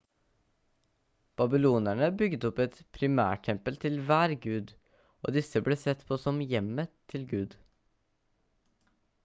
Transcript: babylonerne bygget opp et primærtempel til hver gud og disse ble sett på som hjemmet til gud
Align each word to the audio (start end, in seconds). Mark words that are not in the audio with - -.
babylonerne 1.41 2.07
bygget 2.21 2.47
opp 2.49 2.61
et 2.65 2.79
primærtempel 2.99 3.77
til 3.83 3.99
hver 4.07 4.33
gud 4.47 4.73
og 5.29 5.37
disse 5.39 5.63
ble 5.69 5.77
sett 5.83 6.05
på 6.13 6.19
som 6.25 6.43
hjemmet 6.55 6.97
til 7.15 7.29
gud 7.35 7.57